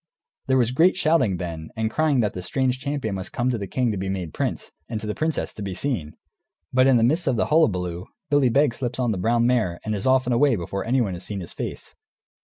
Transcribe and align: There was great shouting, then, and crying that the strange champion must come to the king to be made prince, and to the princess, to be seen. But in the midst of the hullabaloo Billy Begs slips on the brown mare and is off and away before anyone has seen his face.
There 0.47 0.57
was 0.57 0.71
great 0.71 0.97
shouting, 0.97 1.37
then, 1.37 1.69
and 1.75 1.91
crying 1.91 2.21
that 2.21 2.33
the 2.33 2.41
strange 2.41 2.79
champion 2.79 3.13
must 3.13 3.31
come 3.33 3.51
to 3.51 3.57
the 3.59 3.67
king 3.67 3.91
to 3.91 3.97
be 3.99 4.09
made 4.09 4.33
prince, 4.33 4.71
and 4.89 4.99
to 4.99 5.05
the 5.05 5.13
princess, 5.13 5.53
to 5.53 5.61
be 5.61 5.75
seen. 5.75 6.13
But 6.73 6.87
in 6.87 6.97
the 6.97 7.03
midst 7.03 7.27
of 7.27 7.35
the 7.35 7.45
hullabaloo 7.53 8.07
Billy 8.31 8.49
Begs 8.49 8.77
slips 8.77 8.97
on 8.97 9.11
the 9.11 9.19
brown 9.19 9.45
mare 9.45 9.79
and 9.85 9.93
is 9.93 10.07
off 10.07 10.25
and 10.25 10.33
away 10.33 10.55
before 10.55 10.83
anyone 10.83 11.13
has 11.13 11.23
seen 11.23 11.39
his 11.39 11.53
face. 11.53 11.93